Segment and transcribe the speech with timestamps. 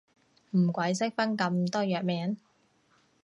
[0.57, 2.35] 唔鬼識分咁多藥名